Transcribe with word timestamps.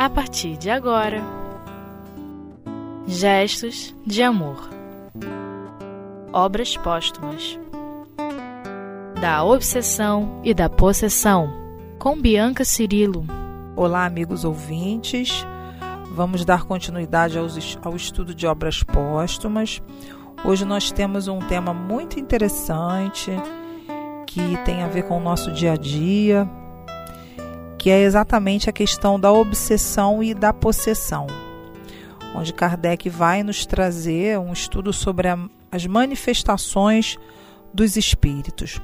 a 0.00 0.08
partir 0.08 0.56
de 0.56 0.70
agora. 0.70 1.22
Gestos 3.06 3.94
de 4.06 4.22
Amor 4.22 4.70
Obras 6.32 6.74
Póstumas 6.74 7.58
Da 9.20 9.44
Obsessão 9.44 10.40
e 10.42 10.54
da 10.54 10.70
Possessão, 10.70 11.52
com 11.98 12.18
Bianca 12.18 12.64
Cirilo. 12.64 13.26
Olá, 13.76 14.06
amigos 14.06 14.42
ouvintes. 14.42 15.46
Vamos 16.12 16.46
dar 16.46 16.64
continuidade 16.64 17.36
ao 17.82 17.94
estudo 17.94 18.34
de 18.34 18.46
obras 18.46 18.82
póstumas. 18.82 19.82
Hoje 20.42 20.64
nós 20.64 20.90
temos 20.90 21.28
um 21.28 21.40
tema 21.40 21.74
muito 21.74 22.18
interessante 22.18 23.30
que 24.26 24.56
tem 24.64 24.82
a 24.82 24.88
ver 24.88 25.02
com 25.02 25.18
o 25.18 25.22
nosso 25.22 25.52
dia 25.52 25.72
a 25.72 25.76
dia, 25.76 26.48
que 27.80 27.88
é 27.88 28.02
exatamente 28.02 28.68
a 28.68 28.74
questão 28.74 29.18
da 29.18 29.32
obsessão 29.32 30.22
e 30.22 30.34
da 30.34 30.52
possessão, 30.52 31.26
onde 32.34 32.52
Kardec 32.52 33.08
vai 33.08 33.42
nos 33.42 33.64
trazer 33.64 34.38
um 34.38 34.52
estudo 34.52 34.92
sobre 34.92 35.28
a, 35.28 35.38
as 35.72 35.86
manifestações 35.86 37.16
dos 37.72 37.96
espíritos. 37.96 38.78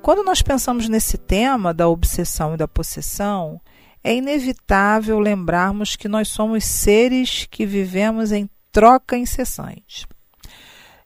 Quando 0.00 0.24
nós 0.24 0.40
pensamos 0.40 0.88
nesse 0.88 1.18
tema 1.18 1.74
da 1.74 1.86
obsessão 1.86 2.54
e 2.54 2.56
da 2.56 2.66
possessão, 2.66 3.60
é 4.02 4.14
inevitável 4.14 5.18
lembrarmos 5.18 5.94
que 5.94 6.08
nós 6.08 6.28
somos 6.28 6.64
seres 6.64 7.46
que 7.50 7.66
vivemos 7.66 8.32
em 8.32 8.48
troca 8.72 9.18
incessante. 9.18 10.06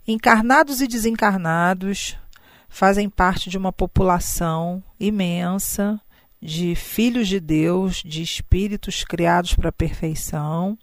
Encarnados 0.07 0.81
e 0.81 0.87
desencarnados 0.87 2.17
fazem 2.69 3.11
parte 3.11 3.51
de 3.51 3.59
uma 3.59 3.73
população 3.73 4.81
imensa 5.01 6.01
de 6.41 6.75
filhos 6.75 7.29
de 7.29 7.41
Deus, 7.41 8.03
de 8.05 8.23
espíritos 8.23 9.05
criados 9.05 9.55
para 9.55 9.71
a 9.71 9.73
perfeição, 9.73 10.79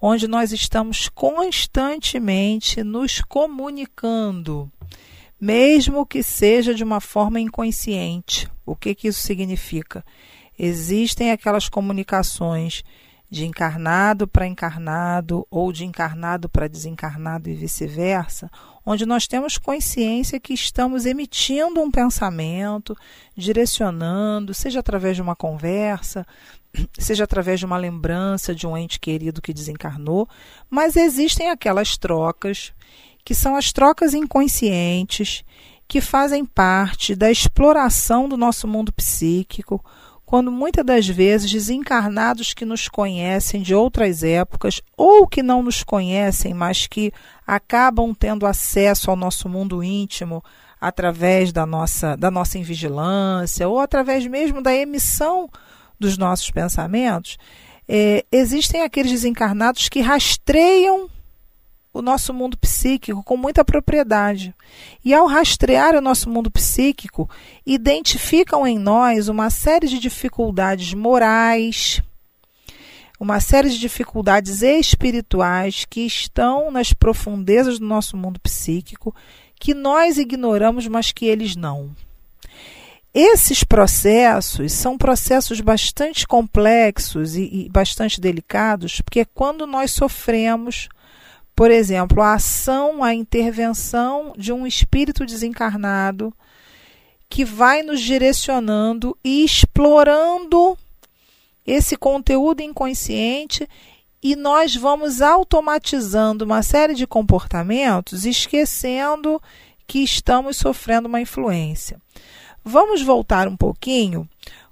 onde 0.00 0.28
nós 0.28 0.52
estamos 0.52 1.08
constantemente 1.08 2.82
nos 2.82 3.20
comunicando, 3.20 4.70
mesmo 5.40 6.06
que 6.06 6.22
seja 6.22 6.74
de 6.74 6.84
uma 6.84 7.00
forma 7.00 7.40
inconsciente. 7.40 8.48
O 8.64 8.76
que, 8.76 8.94
que 8.94 9.08
isso 9.08 9.20
significa? 9.20 10.04
Existem 10.58 11.30
aquelas 11.30 11.68
comunicações 11.68 12.84
de 13.30 13.44
encarnado 13.44 14.28
para 14.28 14.46
encarnado 14.46 15.46
ou 15.50 15.72
de 15.72 15.84
encarnado 15.84 16.48
para 16.48 16.68
desencarnado 16.68 17.50
e 17.50 17.54
vice-versa, 17.54 18.50
onde 18.84 19.06
nós 19.06 19.26
temos 19.26 19.56
consciência 19.56 20.38
que 20.38 20.52
estamos 20.52 21.06
emitindo 21.06 21.80
um 21.80 21.90
pensamento, 21.90 22.96
direcionando, 23.36 24.52
seja 24.52 24.80
através 24.80 25.16
de 25.16 25.22
uma 25.22 25.34
conversa, 25.34 26.26
seja 26.98 27.24
através 27.24 27.58
de 27.58 27.66
uma 27.66 27.76
lembrança 27.76 28.54
de 28.54 28.66
um 28.66 28.76
ente 28.76 29.00
querido 29.00 29.40
que 29.40 29.54
desencarnou, 29.54 30.28
mas 30.68 30.96
existem 30.96 31.50
aquelas 31.50 31.96
trocas 31.96 32.72
que 33.24 33.34
são 33.34 33.56
as 33.56 33.72
trocas 33.72 34.12
inconscientes 34.12 35.44
que 35.88 36.00
fazem 36.00 36.44
parte 36.44 37.14
da 37.14 37.30
exploração 37.30 38.28
do 38.28 38.36
nosso 38.36 38.68
mundo 38.68 38.92
psíquico 38.92 39.82
quando 40.24 40.50
muitas 40.50 40.84
das 40.84 41.06
vezes 41.06 41.50
desencarnados 41.50 42.54
que 42.54 42.64
nos 42.64 42.88
conhecem 42.88 43.62
de 43.62 43.74
outras 43.74 44.22
épocas 44.22 44.80
ou 44.96 45.26
que 45.26 45.42
não 45.42 45.62
nos 45.62 45.82
conhecem, 45.82 46.54
mas 46.54 46.86
que 46.86 47.12
acabam 47.46 48.14
tendo 48.14 48.46
acesso 48.46 49.10
ao 49.10 49.16
nosso 49.16 49.48
mundo 49.48 49.82
íntimo 49.82 50.42
através 50.80 51.52
da 51.52 51.64
nossa, 51.64 52.16
da 52.16 52.30
nossa 52.30 52.58
invigilância 52.58 53.68
ou 53.68 53.80
através 53.80 54.26
mesmo 54.26 54.62
da 54.62 54.74
emissão 54.74 55.48
dos 55.98 56.18
nossos 56.18 56.50
pensamentos, 56.50 57.38
é, 57.88 58.24
existem 58.30 58.82
aqueles 58.82 59.12
desencarnados 59.12 59.88
que 59.88 60.00
rastreiam 60.00 61.08
o 61.92 62.02
nosso 62.02 62.34
mundo 62.34 62.58
psíquico 62.58 63.22
com 63.22 63.36
muita 63.36 63.64
propriedade. 63.64 64.54
E 65.04 65.14
ao 65.14 65.26
rastrear 65.26 65.94
o 65.94 66.00
nosso 66.00 66.28
mundo 66.28 66.50
psíquico, 66.50 67.30
identificam 67.64 68.66
em 68.66 68.78
nós 68.78 69.28
uma 69.28 69.48
série 69.48 69.86
de 69.86 70.00
dificuldades 70.00 70.92
morais, 70.92 72.02
uma 73.18 73.40
série 73.40 73.70
de 73.70 73.78
dificuldades 73.78 74.62
espirituais 74.62 75.84
que 75.88 76.00
estão 76.00 76.70
nas 76.70 76.92
profundezas 76.92 77.78
do 77.78 77.86
nosso 77.86 78.16
mundo 78.16 78.40
psíquico, 78.40 79.14
que 79.58 79.72
nós 79.74 80.18
ignoramos, 80.18 80.86
mas 80.88 81.12
que 81.12 81.26
eles 81.26 81.56
não. 81.56 81.94
Esses 83.12 83.62
processos 83.62 84.72
são 84.72 84.98
processos 84.98 85.60
bastante 85.60 86.26
complexos 86.26 87.36
e, 87.36 87.42
e 87.42 87.68
bastante 87.68 88.20
delicados, 88.20 89.00
porque 89.00 89.24
quando 89.24 89.66
nós 89.66 89.92
sofremos 89.92 90.88
por 91.54 91.70
exemplo, 91.70 92.20
a 92.20 92.34
ação, 92.34 93.04
a 93.04 93.14
intervenção 93.14 94.32
de 94.36 94.52
um 94.52 94.66
espírito 94.66 95.24
desencarnado 95.24 96.34
que 97.28 97.44
vai 97.44 97.82
nos 97.82 98.00
direcionando 98.00 99.16
e 99.24 99.44
explorando 99.44 100.76
esse 101.66 101.96
conteúdo 101.96 102.60
inconsciente 102.60 103.68
e 104.22 104.34
nós 104.34 104.74
vamos 104.74 105.20
automatizando 105.20 106.44
uma 106.44 106.62
série 106.62 106.94
de 106.94 107.06
comportamentos, 107.06 108.24
esquecendo 108.24 109.40
que 109.86 109.98
estamos 110.00 110.56
sofrendo 110.56 111.08
uma 111.08 111.20
influência. 111.20 112.00
Vamos 112.64 113.02
voltar 113.02 113.46
um 113.46 113.56
pouquinho 113.56 114.28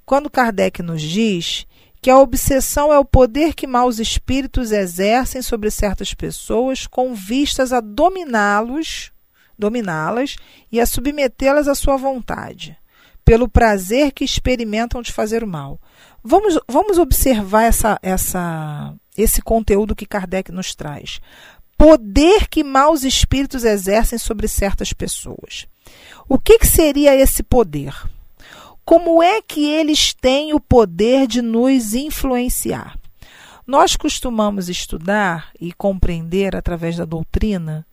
quando 0.06 0.30
Kardec 0.30 0.82
nos 0.82 1.02
diz 1.02 1.66
que 2.00 2.10
a 2.10 2.18
obsessão 2.18 2.92
é 2.92 2.98
o 2.98 3.04
poder 3.04 3.54
que 3.54 3.66
maus 3.66 3.98
espíritos 3.98 4.72
exercem 4.72 5.40
sobre 5.40 5.70
certas 5.70 6.12
pessoas 6.12 6.86
com 6.86 7.14
vistas 7.14 7.72
a 7.72 7.80
dominá-los, 7.80 9.12
dominá-las 9.56 10.36
e 10.70 10.80
a 10.80 10.86
submetê-las 10.86 11.68
à 11.68 11.74
sua 11.74 11.96
vontade, 11.96 12.76
pelo 13.24 13.48
prazer 13.48 14.10
que 14.10 14.24
experimentam 14.24 15.00
de 15.00 15.12
fazer 15.12 15.44
o 15.44 15.46
mal. 15.46 15.78
Vamos, 16.24 16.58
vamos 16.68 16.98
observar 16.98 17.64
essa, 17.64 17.98
essa, 18.02 18.94
esse 19.16 19.42
conteúdo 19.42 19.94
que 19.94 20.06
Kardec 20.06 20.52
nos 20.52 20.74
traz. 20.74 21.20
Poder 21.76 22.48
que 22.48 22.62
maus 22.62 23.02
espíritos 23.02 23.64
exercem 23.64 24.18
sobre 24.18 24.46
certas 24.46 24.92
pessoas. 24.92 25.66
O 26.28 26.38
que, 26.38 26.58
que 26.58 26.66
seria 26.66 27.14
esse 27.14 27.42
poder? 27.42 27.94
Como 28.84 29.22
é 29.22 29.42
que 29.42 29.68
eles 29.68 30.14
têm 30.14 30.54
o 30.54 30.60
poder 30.60 31.26
de 31.26 31.42
nos 31.42 31.94
influenciar? 31.94 32.96
Nós 33.66 33.96
costumamos 33.96 34.68
estudar 34.68 35.50
e 35.60 35.72
compreender 35.72 36.54
através 36.54 36.96
da 36.96 37.04
doutrina 37.04 37.86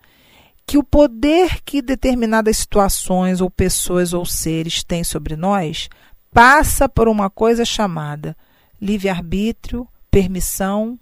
que 0.65 0.77
o 0.77 0.83
poder 0.83 1.61
que 1.63 1.81
determinadas 1.81 2.57
situações 2.57 3.41
ou 3.41 3.49
pessoas 3.49 4.13
ou 4.13 4.23
seres 4.25 4.83
têm 4.83 5.03
sobre 5.03 5.35
nós 5.35 5.89
passa 6.31 6.87
por 6.87 7.07
uma 7.07 7.29
coisa 7.29 7.65
chamada 7.65 8.35
livre-arbítrio, 8.81 9.87
permissão, 10.09 10.97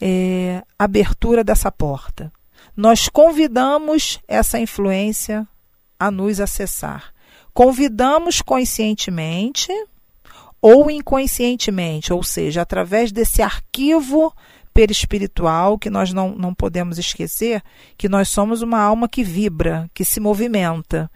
é, 0.00 0.62
abertura 0.78 1.42
dessa 1.42 1.70
porta. 1.72 2.32
Nós 2.76 3.08
convidamos 3.08 4.20
essa 4.28 4.58
influência 4.58 5.46
a 5.98 6.10
nos 6.10 6.40
acessar 6.40 7.12
convidamos 7.52 8.40
conscientemente 8.40 9.70
ou 10.62 10.90
inconscientemente, 10.90 12.12
ou 12.12 12.22
seja, 12.22 12.62
através 12.62 13.10
desse 13.12 13.42
arquivo 13.42 14.34
perispiritual 14.72 15.78
que 15.78 15.90
nós 15.90 16.12
não, 16.12 16.34
não 16.34 16.54
podemos 16.54 16.98
esquecer 16.98 17.62
que 17.96 18.08
nós 18.08 18.28
somos 18.28 18.62
uma 18.62 18.80
alma 18.80 19.08
que 19.08 19.22
vibra, 19.22 19.90
que 19.92 20.04
se 20.04 20.20
movimenta. 20.20 21.10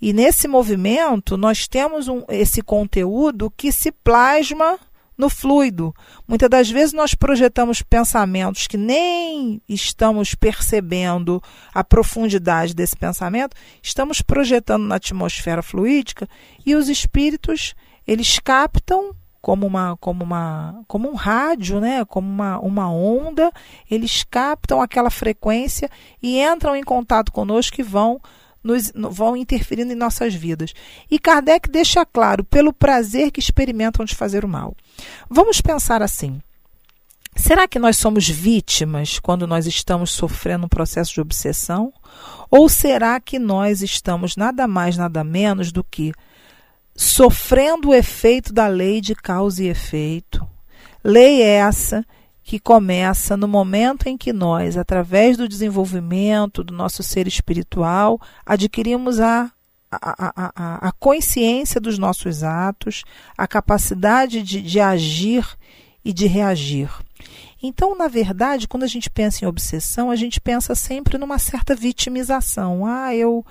E 0.00 0.12
nesse 0.12 0.48
movimento 0.48 1.36
nós 1.36 1.68
temos 1.68 2.08
um, 2.08 2.22
esse 2.28 2.62
conteúdo 2.62 3.52
que 3.56 3.70
se 3.70 3.92
plasma 3.92 4.78
no 5.20 5.28
fluido. 5.28 5.94
Muitas 6.26 6.48
das 6.48 6.70
vezes 6.70 6.94
nós 6.94 7.14
projetamos 7.14 7.82
pensamentos 7.82 8.66
que 8.66 8.78
nem 8.78 9.60
estamos 9.68 10.34
percebendo 10.34 11.42
a 11.74 11.84
profundidade 11.84 12.74
desse 12.74 12.96
pensamento, 12.96 13.54
estamos 13.82 14.22
projetando 14.22 14.84
na 14.84 14.94
atmosfera 14.94 15.62
fluídica 15.62 16.26
e 16.64 16.74
os 16.74 16.88
espíritos, 16.88 17.74
eles 18.06 18.38
captam 18.38 19.14
como 19.40 19.66
uma 19.66 19.96
como 19.98 20.24
uma 20.24 20.82
como 20.86 21.10
um 21.10 21.14
rádio, 21.14 21.80
né, 21.80 22.04
como 22.04 22.28
uma, 22.28 22.58
uma 22.60 22.90
onda, 22.90 23.50
eles 23.90 24.24
captam 24.24 24.80
aquela 24.80 25.10
frequência 25.10 25.90
e 26.22 26.40
entram 26.40 26.76
em 26.76 26.82
contato 26.82 27.32
conosco 27.32 27.80
e 27.80 27.84
vão 27.84 28.20
nos, 28.62 28.92
vão 28.94 29.36
interferindo 29.36 29.92
em 29.92 29.96
nossas 29.96 30.34
vidas. 30.34 30.74
E 31.10 31.18
Kardec 31.18 31.70
deixa 31.70 32.04
claro, 32.04 32.44
pelo 32.44 32.72
prazer 32.72 33.30
que 33.30 33.40
experimentam 33.40 34.04
de 34.04 34.14
fazer 34.14 34.44
o 34.44 34.48
mal. 34.48 34.76
Vamos 35.28 35.60
pensar 35.60 36.02
assim. 36.02 36.40
Será 37.36 37.66
que 37.66 37.78
nós 37.78 37.96
somos 37.96 38.28
vítimas 38.28 39.18
quando 39.18 39.46
nós 39.46 39.66
estamos 39.66 40.10
sofrendo 40.10 40.66
um 40.66 40.68
processo 40.68 41.14
de 41.14 41.20
obsessão? 41.20 41.92
Ou 42.50 42.68
será 42.68 43.20
que 43.20 43.38
nós 43.38 43.82
estamos 43.82 44.36
nada 44.36 44.66
mais, 44.66 44.96
nada 44.96 45.22
menos 45.22 45.70
do 45.72 45.82
que 45.82 46.12
sofrendo 47.02 47.90
o 47.90 47.94
efeito 47.94 48.52
da 48.52 48.66
lei 48.66 49.00
de 49.00 49.14
causa 49.14 49.62
e 49.62 49.68
efeito, 49.68 50.46
Lei 51.02 51.42
essa 51.42 52.04
que 52.42 52.58
começa 52.58 53.36
no 53.36 53.48
momento 53.48 54.06
em 54.06 54.18
que 54.18 54.32
nós, 54.32 54.76
através 54.76 55.36
do 55.36 55.48
desenvolvimento 55.48 56.64
do 56.64 56.74
nosso 56.74 57.02
ser 57.02 57.26
espiritual, 57.26 58.20
adquirimos 58.44 59.20
a, 59.20 59.50
a, 59.90 60.32
a, 60.36 60.88
a 60.88 60.92
consciência 60.92 61.80
dos 61.80 61.98
nossos 61.98 62.42
atos, 62.42 63.04
a 63.36 63.46
capacidade 63.46 64.42
de, 64.42 64.60
de 64.60 64.80
agir 64.80 65.46
e 66.04 66.12
de 66.12 66.26
reagir. 66.26 66.90
Então, 67.62 67.96
na 67.96 68.08
verdade, 68.08 68.66
quando 68.66 68.82
a 68.82 68.88
gente 68.88 69.08
pensa 69.08 69.44
em 69.44 69.48
obsessão, 69.48 70.10
a 70.10 70.16
gente 70.16 70.40
pensa 70.40 70.74
sempre 70.74 71.18
numa 71.18 71.38
certa 71.38 71.74
vitimização. 71.74 72.84
Ah, 72.84 73.14
eu 73.14 73.44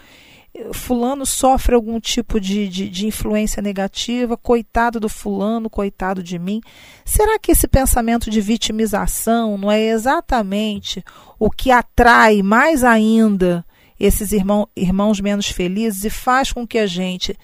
fulano 0.73 1.25
sofre 1.25 1.75
algum 1.75 1.99
tipo 1.99 2.39
de, 2.39 2.67
de, 2.67 2.89
de, 2.89 3.07
influência 3.07 3.61
negativa, 3.61 4.35
coitado 4.35 4.99
do 4.99 5.07
fulano, 5.07 5.69
coitado 5.69 6.23
de 6.23 6.39
mim. 6.39 6.61
Será 7.05 7.37
que 7.39 7.51
esse 7.51 7.67
pensamento 7.67 8.29
de 8.29 8.41
vitimização 8.41 9.57
não 9.57 9.71
é 9.71 9.81
exatamente 9.81 11.03
o 11.37 11.49
que 11.49 11.71
atrai 11.71 12.41
mais 12.41 12.83
ainda 12.83 13.65
esses 13.99 14.31
irmão, 14.31 14.67
irmãos 14.75 15.19
menos 15.19 15.47
felizes 15.49 16.05
e 16.05 16.09
faz 16.09 16.51
com 16.51 16.65
que 16.65 16.77
a 16.77 16.87
gente 16.87 17.37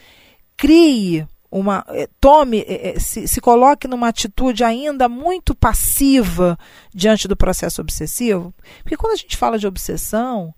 crie 0.56 1.28
uma 1.52 1.86
eh, 1.90 2.10
tome 2.20 2.60
eh, 2.60 2.96
eh, 2.96 3.00
se, 3.00 3.28
se 3.28 3.40
coloque 3.40 3.88
numa 3.88 4.08
atitude 4.08 4.64
ainda 4.64 5.08
muito 5.08 5.54
passiva 5.54 6.58
diante 6.94 7.28
do 7.28 7.36
processo 7.38 7.82
obsessivo 7.82 8.54
porque 8.82 8.98
quando 8.98 9.14
a 9.14 9.18
gente 9.18 9.38
fala 9.38 9.60
de 9.60 9.68
obsessão 9.68 10.54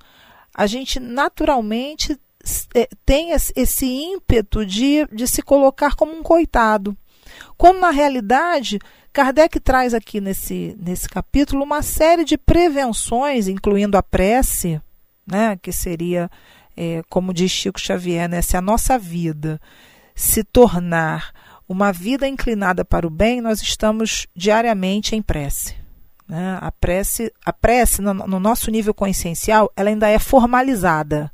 a 0.53 0.65
gente 0.65 0.99
naturalmente 0.99 2.17
tem 3.05 3.31
esse 3.31 3.85
ímpeto 3.85 4.65
de, 4.65 5.07
de 5.11 5.27
se 5.27 5.41
colocar 5.41 5.95
como 5.95 6.13
um 6.13 6.23
coitado. 6.23 6.95
Quando, 7.57 7.79
na 7.79 7.91
realidade, 7.91 8.79
Kardec 9.11 9.59
traz 9.59 9.93
aqui 9.93 10.21
nesse, 10.21 10.75
nesse 10.79 11.09
capítulo 11.09 11.63
uma 11.63 11.81
série 11.81 12.23
de 12.23 12.37
prevenções, 12.37 13.47
incluindo 13.47 13.97
a 13.97 14.03
prece, 14.03 14.81
né, 15.25 15.57
que 15.61 15.71
seria, 15.71 16.29
é, 16.75 17.01
como 17.09 17.33
diz 17.33 17.51
Chico 17.51 17.79
Xavier, 17.79 18.29
né, 18.29 18.41
se 18.41 18.55
a 18.55 18.61
nossa 18.61 18.97
vida 18.97 19.59
se 20.15 20.43
tornar 20.43 21.31
uma 21.67 21.91
vida 21.91 22.27
inclinada 22.27 22.85
para 22.85 23.05
o 23.05 23.09
bem, 23.09 23.41
nós 23.41 23.61
estamos 23.61 24.27
diariamente 24.35 25.15
em 25.15 25.21
prece. 25.21 25.75
Né? 26.27 26.57
A 26.61 26.71
prece, 26.71 27.33
a 27.45 27.53
prece 27.53 28.01
no, 28.01 28.13
no 28.13 28.39
nosso 28.39 28.69
nível 28.71 28.93
consciencial, 28.93 29.71
ela 29.75 29.89
ainda 29.89 30.09
é 30.09 30.19
formalizada. 30.19 31.31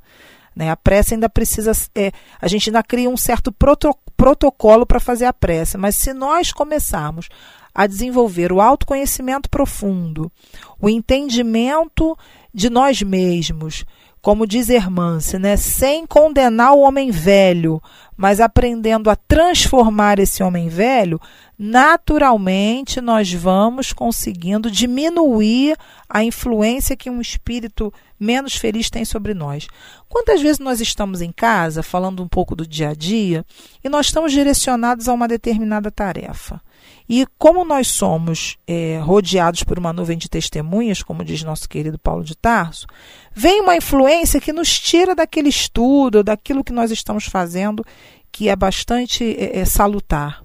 Né? 0.55 0.69
A 0.69 0.77
prece 0.77 1.15
ainda 1.15 1.29
precisa. 1.29 1.71
É, 1.95 2.11
a 2.41 2.47
gente 2.47 2.69
ainda 2.69 2.83
cria 2.83 3.09
um 3.09 3.17
certo 3.17 3.51
proto, 3.51 3.95
protocolo 4.15 4.85
para 4.85 4.99
fazer 4.99 5.25
a 5.25 5.33
prece, 5.33 5.77
mas 5.77 5.95
se 5.95 6.13
nós 6.13 6.51
começarmos 6.51 7.29
a 7.73 7.87
desenvolver 7.87 8.51
o 8.51 8.61
autoconhecimento 8.61 9.49
profundo, 9.49 10.31
o 10.79 10.87
entendimento 10.87 12.15
de 12.53 12.69
nós 12.69 13.01
mesmos, 13.01 13.83
como 14.21 14.47
diz 14.47 14.69
Hermance, 14.69 15.39
né? 15.39 15.57
sem 15.57 16.05
condenar 16.05 16.73
o 16.73 16.81
homem 16.81 17.09
velho, 17.09 17.81
mas 18.15 18.39
aprendendo 18.39 19.09
a 19.09 19.15
transformar 19.15 20.19
esse 20.19 20.43
homem 20.43 20.69
velho, 20.69 21.19
naturalmente 21.57 22.99
nós 22.99 23.31
vamos 23.31 23.93
conseguindo 23.93 24.71
diminuir 24.71 25.77
a 26.09 26.23
influência 26.23 26.95
que 26.95 27.09
um 27.09 27.21
espírito 27.21 27.93
menos 28.19 28.55
feliz 28.55 28.89
tem 28.89 29.03
sobre 29.03 29.33
nós. 29.33 29.67
Quantas 30.07 30.41
vezes 30.41 30.59
nós 30.59 30.79
estamos 30.79 31.21
em 31.21 31.31
casa, 31.31 31.83
falando 31.83 32.23
um 32.23 32.27
pouco 32.27 32.55
do 32.55 32.65
dia 32.65 32.89
a 32.89 32.93
dia, 32.93 33.45
e 33.83 33.89
nós 33.89 34.07
estamos 34.07 34.31
direcionados 34.31 35.07
a 35.07 35.13
uma 35.13 35.27
determinada 35.27 35.91
tarefa? 35.91 36.61
E 37.07 37.25
como 37.37 37.65
nós 37.65 37.89
somos 37.89 38.57
é, 38.65 38.97
rodeados 38.99 39.63
por 39.63 39.77
uma 39.77 39.91
nuvem 39.91 40.17
de 40.17 40.29
testemunhas, 40.29 41.03
como 41.03 41.23
diz 41.23 41.43
nosso 41.43 41.67
querido 41.67 41.99
Paulo 41.99 42.23
de 42.23 42.35
Tarso, 42.35 42.87
vem 43.33 43.61
uma 43.61 43.75
influência 43.75 44.39
que 44.39 44.53
nos 44.53 44.79
tira 44.79 45.13
daquele 45.13 45.49
estudo, 45.49 46.23
daquilo 46.23 46.63
que 46.63 46.71
nós 46.71 46.91
estamos 46.91 47.25
fazendo, 47.25 47.83
que 48.31 48.49
é 48.49 48.55
bastante 48.55 49.35
é, 49.37 49.59
é, 49.59 49.65
salutar. 49.65 50.42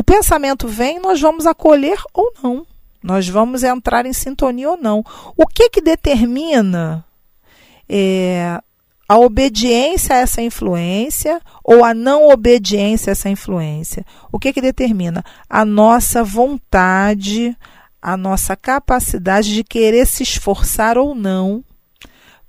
O 0.00 0.02
pensamento 0.02 0.66
vem, 0.66 0.98
nós 0.98 1.20
vamos 1.20 1.44
acolher 1.44 1.98
ou 2.14 2.32
não. 2.42 2.66
Nós 3.02 3.28
vamos 3.28 3.62
entrar 3.62 4.06
em 4.06 4.14
sintonia 4.14 4.70
ou 4.70 4.76
não. 4.78 5.04
O 5.36 5.46
que, 5.46 5.68
que 5.68 5.82
determina 5.82 7.04
é, 7.86 8.58
a 9.06 9.18
obediência 9.18 10.16
a 10.16 10.20
essa 10.20 10.40
influência 10.40 11.38
ou 11.62 11.84
a 11.84 11.92
não 11.92 12.30
obediência 12.30 13.10
a 13.10 13.12
essa 13.12 13.28
influência? 13.28 14.02
O 14.32 14.38
que, 14.38 14.54
que 14.54 14.62
determina? 14.62 15.22
A 15.46 15.66
nossa 15.66 16.24
vontade, 16.24 17.54
a 18.00 18.16
nossa 18.16 18.56
capacidade 18.56 19.54
de 19.54 19.62
querer 19.62 20.06
se 20.06 20.22
esforçar 20.22 20.96
ou 20.96 21.14
não 21.14 21.62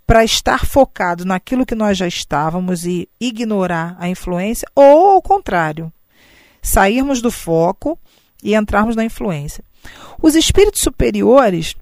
para 0.07 0.23
estar 0.23 0.65
focado 0.65 1.25
naquilo 1.25 1.65
que 1.65 1.75
nós 1.75 1.97
já 1.97 2.07
estávamos 2.07 2.85
e 2.85 3.09
ignorar 3.19 3.97
a 3.99 4.07
influência, 4.07 4.65
ou 4.73 5.09
ao 5.09 5.21
contrário, 5.21 5.91
sairmos 6.61 7.21
do 7.21 7.31
foco 7.31 7.97
e 8.43 8.55
entrarmos 8.55 8.95
na 8.95 9.03
influência. 9.03 9.63
Os 10.21 10.35
espíritos 10.35 10.81
superiores, 10.81 11.75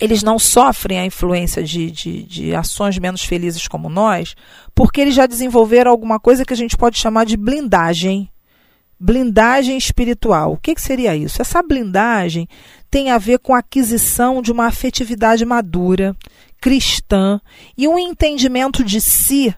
eles 0.00 0.22
não 0.22 0.38
sofrem 0.38 1.00
a 1.00 1.06
influência 1.06 1.62
de, 1.62 1.90
de, 1.90 2.22
de, 2.22 2.54
ações 2.54 2.98
menos 2.98 3.24
felizes 3.24 3.66
como 3.66 3.88
nós, 3.88 4.34
porque 4.74 5.00
eles 5.00 5.14
já 5.14 5.26
desenvolveram 5.26 5.90
alguma 5.90 6.18
coisa 6.18 6.44
que 6.44 6.52
a 6.52 6.56
gente 6.56 6.76
pode 6.76 6.98
chamar 6.98 7.24
de 7.24 7.36
blindagem. 7.36 8.28
Blindagem 8.98 9.76
espiritual. 9.76 10.52
O 10.52 10.56
que, 10.56 10.76
que 10.76 10.80
seria 10.80 11.16
isso? 11.16 11.42
Essa 11.42 11.60
blindagem 11.60 12.48
tem 12.88 13.10
a 13.10 13.18
ver 13.18 13.40
com 13.40 13.52
a 13.52 13.58
aquisição 13.58 14.40
de 14.40 14.52
uma 14.52 14.66
afetividade 14.66 15.44
madura, 15.44 16.16
cristã, 16.60 17.40
e 17.76 17.88
um 17.88 17.98
entendimento 17.98 18.84
de 18.84 19.00
si 19.00 19.52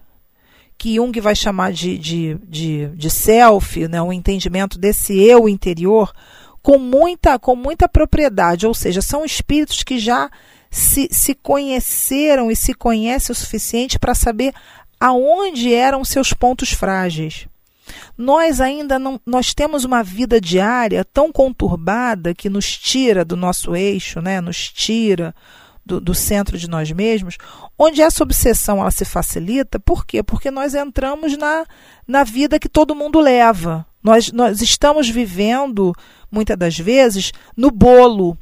que 0.77 0.95
Jung 0.95 1.19
vai 1.19 1.35
chamar 1.35 1.71
de, 1.71 1.97
de, 1.97 2.37
de, 2.47 2.87
de 2.87 3.09
self, 3.09 3.87
né, 3.87 4.01
um 4.01 4.13
entendimento 4.13 4.77
desse 4.77 5.17
eu 5.19 5.47
interior, 5.47 6.13
com 6.61 6.77
muita, 6.77 7.37
com 7.37 7.55
muita 7.55 7.87
propriedade, 7.87 8.65
ou 8.65 8.73
seja, 8.73 9.01
são 9.01 9.23
espíritos 9.23 9.83
que 9.83 9.99
já 9.99 10.29
se, 10.69 11.07
se 11.11 11.35
conheceram 11.35 12.51
e 12.51 12.55
se 12.55 12.73
conhecem 12.73 13.31
o 13.31 13.35
suficiente 13.35 13.99
para 13.99 14.15
saber 14.15 14.53
aonde 14.99 15.73
eram 15.73 16.03
seus 16.03 16.33
pontos 16.33 16.71
frágeis. 16.71 17.47
Nós 18.17 18.59
ainda 18.59 18.97
não, 18.97 19.19
nós 19.25 19.53
temos 19.53 19.83
uma 19.83 20.03
vida 20.03 20.41
diária 20.41 21.05
tão 21.05 21.31
conturbada 21.31 22.33
que 22.33 22.49
nos 22.49 22.77
tira 22.77 23.23
do 23.23 23.35
nosso 23.35 23.75
eixo, 23.75 24.21
né? 24.21 24.41
Nos 24.41 24.69
tira 24.69 25.35
do, 25.85 26.01
do, 26.01 26.15
centro 26.15 26.57
de 26.57 26.67
nós 26.67 26.91
mesmos, 26.91 27.37
onde 27.77 28.01
essa 28.01 28.23
obsessão 28.23 28.79
ela 28.79 28.91
se 28.91 29.05
facilita, 29.05 29.79
por 29.79 30.05
quê? 30.05 30.23
Porque 30.23 30.49
nós 30.49 30.73
entramos 30.73 31.37
na, 31.37 31.65
na 32.07 32.23
vida 32.23 32.59
que 32.59 32.67
todo 32.67 32.95
mundo 32.95 33.19
leva. 33.19 33.85
Nós, 34.03 34.31
nós 34.31 34.61
estamos 34.61 35.09
vivendo 35.09 35.93
muitas 36.31 36.57
das 36.57 36.77
vezes, 36.77 37.31
no 37.55 37.69
bolo. 37.69 38.37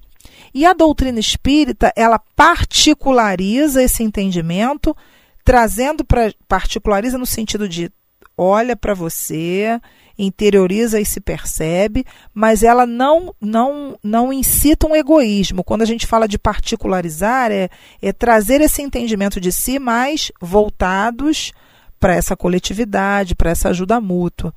E 0.53 0.65
a 0.65 0.73
doutrina 0.73 1.19
espírita, 1.19 1.91
ela 1.95 2.19
particulariza 2.35 3.83
esse 3.83 4.03
entendimento, 4.03 4.95
trazendo 5.43 6.05
para 6.05 6.33
particulariza 6.47 7.17
no 7.17 7.25
sentido 7.25 7.67
de 7.67 7.91
olha 8.37 8.75
para 8.75 8.93
você, 8.93 9.79
interioriza 10.17 10.99
e 10.99 11.05
se 11.05 11.19
percebe, 11.19 12.05
mas 12.33 12.63
ela 12.63 12.85
não 12.85 13.33
não 13.41 13.97
não 14.03 14.31
incita 14.31 14.87
um 14.87 14.95
egoísmo. 14.95 15.63
Quando 15.63 15.81
a 15.81 15.85
gente 15.85 16.07
fala 16.07 16.27
de 16.27 16.37
particularizar, 16.37 17.51
é, 17.51 17.69
é 18.01 18.13
trazer 18.13 18.61
esse 18.61 18.81
entendimento 18.81 19.39
de 19.39 19.51
si 19.51 19.79
mais 19.79 20.31
voltados 20.41 21.51
para 21.99 22.15
essa 22.15 22.35
coletividade, 22.35 23.33
para 23.33 23.51
essa 23.51 23.69
ajuda 23.69 24.01
mútua. 24.01 24.53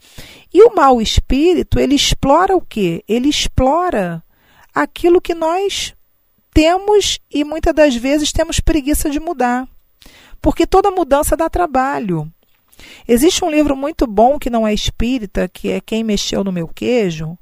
E 0.52 0.62
o 0.64 0.74
mau 0.74 1.00
espírito, 1.00 1.78
ele 1.78 1.94
explora 1.94 2.56
o 2.56 2.60
quê? 2.60 3.04
Ele 3.08 3.28
explora 3.28 4.22
aquilo 4.74 5.20
que 5.20 5.32
nós 5.32 5.94
temos 6.52 7.20
e 7.30 7.44
muitas 7.44 7.72
das 7.72 7.94
vezes 7.94 8.32
temos 8.32 8.58
preguiça 8.58 9.08
de 9.08 9.20
mudar. 9.20 9.68
Porque 10.42 10.66
toda 10.66 10.90
mudança 10.90 11.36
dá 11.36 11.48
trabalho. 11.48 12.30
Existe 13.06 13.44
um 13.44 13.50
livro 13.50 13.76
muito 13.76 14.06
bom 14.06 14.38
que 14.38 14.50
não 14.50 14.66
é 14.66 14.72
espírita, 14.72 15.48
que 15.48 15.70
é 15.70 15.80
Quem 15.80 16.04
Mexeu 16.04 16.42
no 16.42 16.52
Meu 16.52 16.68
Queijo, 16.68 17.38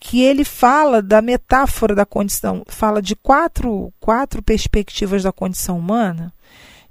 que 0.00 0.22
ele 0.22 0.44
fala 0.44 1.02
da 1.02 1.20
metáfora 1.20 1.94
da 1.94 2.06
condição, 2.06 2.62
fala 2.68 3.02
de 3.02 3.16
quatro, 3.16 3.92
quatro 3.98 4.42
perspectivas 4.42 5.22
da 5.22 5.32
condição 5.32 5.78
humana 5.78 6.32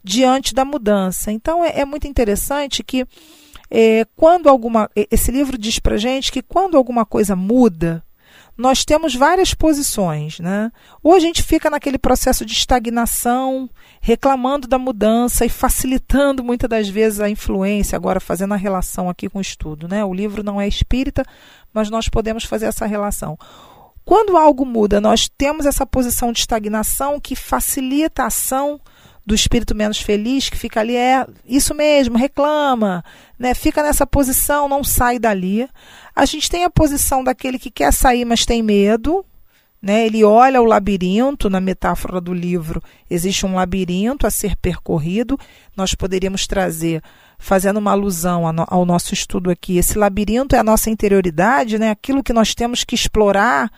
diante 0.03 0.53
da 0.53 0.65
mudança. 0.65 1.31
Então 1.31 1.63
é, 1.63 1.79
é 1.79 1.85
muito 1.85 2.07
interessante 2.07 2.83
que 2.83 3.05
é, 3.69 4.05
quando 4.15 4.47
alguma. 4.47 4.89
Esse 4.95 5.31
livro 5.31 5.57
diz 5.57 5.79
para 5.79 5.97
gente 5.97 6.31
que 6.31 6.41
quando 6.41 6.77
alguma 6.77 7.05
coisa 7.05 7.35
muda, 7.35 8.03
nós 8.57 8.83
temos 8.83 9.13
várias 9.13 9.53
posições, 9.53 10.39
né? 10.39 10.71
Ou 11.03 11.13
a 11.13 11.19
gente 11.19 11.43
fica 11.43 11.69
naquele 11.69 11.99
processo 11.99 12.43
de 12.43 12.53
estagnação, 12.53 13.69
reclamando 14.01 14.67
da 14.67 14.79
mudança 14.79 15.45
e 15.45 15.49
facilitando 15.49 16.43
muitas 16.43 16.67
das 16.67 16.89
vezes 16.89 17.19
a 17.19 17.29
influência, 17.29 17.95
agora 17.95 18.19
fazendo 18.19 18.55
a 18.55 18.57
relação 18.57 19.09
aqui 19.09 19.29
com 19.29 19.37
o 19.37 19.41
estudo, 19.41 19.87
né? 19.87 20.03
O 20.03 20.13
livro 20.13 20.41
não 20.41 20.59
é 20.59 20.67
espírita, 20.67 21.23
mas 21.71 21.89
nós 21.91 22.09
podemos 22.09 22.43
fazer 22.45 22.65
essa 22.65 22.87
relação. 22.87 23.37
Quando 24.03 24.37
algo 24.37 24.65
muda, 24.65 24.99
nós 24.99 25.29
temos 25.29 25.65
essa 25.65 25.85
posição 25.85 26.31
de 26.31 26.39
estagnação 26.39 27.19
que 27.19 27.35
facilita 27.35 28.23
a 28.23 28.27
ação 28.27 28.81
do 29.27 29.35
espírito 29.35 29.75
menos 29.75 29.99
feliz, 29.99 30.49
que 30.49 30.57
fica 30.57 30.79
ali, 30.79 30.95
é 30.95 31.27
isso 31.45 31.75
mesmo, 31.75 32.17
reclama, 32.17 33.03
né? 33.37 33.53
fica 33.53 33.83
nessa 33.83 34.07
posição, 34.07 34.69
não 34.69 34.85
sai 34.85 35.19
dali. 35.19 35.67
A 36.15 36.23
gente 36.23 36.49
tem 36.49 36.63
a 36.63 36.69
posição 36.69 37.21
daquele 37.21 37.59
que 37.59 37.69
quer 37.69 37.91
sair, 37.91 38.23
mas 38.23 38.45
tem 38.45 38.63
medo, 38.63 39.25
né? 39.81 40.05
Ele 40.05 40.23
olha 40.23 40.61
o 40.61 40.65
labirinto, 40.65 41.49
na 41.49 41.59
metáfora 41.59 42.21
do 42.21 42.33
livro, 42.33 42.81
existe 43.09 43.45
um 43.45 43.53
labirinto 43.53 44.25
a 44.25 44.31
ser 44.31 44.55
percorrido. 44.55 45.37
Nós 45.75 45.93
poderíamos 45.93 46.47
trazer, 46.47 47.03
fazendo 47.37 47.77
uma 47.77 47.91
alusão 47.91 48.43
ao 48.65 48.85
nosso 48.85 49.13
estudo 49.13 49.51
aqui, 49.51 49.77
esse 49.77 49.97
labirinto 49.97 50.55
é 50.55 50.59
a 50.59 50.63
nossa 50.63 50.89
interioridade, 50.89 51.77
né? 51.77 51.91
aquilo 51.91 52.23
que 52.23 52.31
nós 52.31 52.55
temos 52.55 52.85
que 52.85 52.95
explorar, 52.95 53.69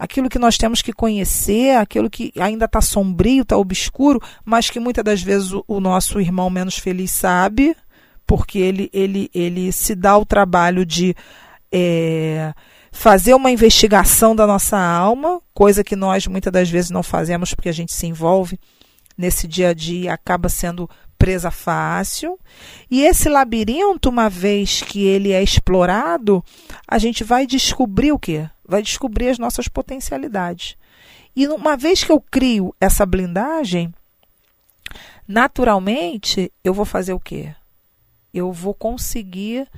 aquilo 0.00 0.30
que 0.30 0.38
nós 0.38 0.56
temos 0.56 0.80
que 0.80 0.94
conhecer, 0.94 1.76
aquilo 1.76 2.08
que 2.08 2.32
ainda 2.40 2.64
está 2.64 2.80
sombrio, 2.80 3.42
está 3.42 3.58
obscuro, 3.58 4.18
mas 4.42 4.70
que 4.70 4.80
muitas 4.80 5.04
das 5.04 5.20
vezes 5.20 5.52
o, 5.52 5.62
o 5.68 5.78
nosso 5.78 6.18
irmão 6.18 6.48
menos 6.48 6.78
feliz 6.78 7.10
sabe, 7.10 7.76
porque 8.26 8.58
ele, 8.58 8.88
ele, 8.94 9.30
ele 9.34 9.70
se 9.70 9.94
dá 9.94 10.16
o 10.16 10.24
trabalho 10.24 10.86
de. 10.86 11.14
É, 11.70 12.54
fazer 12.90 13.34
uma 13.34 13.52
investigação 13.52 14.34
da 14.34 14.46
nossa 14.46 14.76
alma, 14.76 15.40
coisa 15.54 15.84
que 15.84 15.94
nós 15.94 16.26
muitas 16.26 16.52
das 16.52 16.68
vezes 16.68 16.90
não 16.90 17.04
fazemos 17.04 17.54
porque 17.54 17.68
a 17.68 17.72
gente 17.72 17.92
se 17.92 18.06
envolve 18.06 18.58
nesse 19.16 19.46
dia 19.46 19.68
a 19.68 19.74
dia 19.74 20.12
acaba 20.12 20.48
sendo 20.48 20.90
presa 21.16 21.50
fácil. 21.50 22.38
E 22.90 23.02
esse 23.02 23.28
labirinto, 23.28 24.08
uma 24.08 24.28
vez 24.30 24.80
que 24.80 25.04
ele 25.04 25.30
é 25.30 25.42
explorado, 25.42 26.42
a 26.88 26.98
gente 26.98 27.22
vai 27.22 27.46
descobrir 27.46 28.10
o 28.10 28.18
quê? 28.18 28.48
Vai 28.70 28.82
descobrir 28.82 29.30
as 29.30 29.38
nossas 29.38 29.66
potencialidades. 29.66 30.76
E 31.34 31.48
uma 31.48 31.76
vez 31.76 32.04
que 32.04 32.12
eu 32.12 32.20
crio 32.20 32.72
essa 32.80 33.04
blindagem, 33.04 33.92
naturalmente 35.26 36.52
eu 36.62 36.72
vou 36.72 36.84
fazer 36.84 37.12
o 37.12 37.18
quê? 37.18 37.52
Eu 38.32 38.52
vou 38.52 38.72
conseguir 38.72 39.68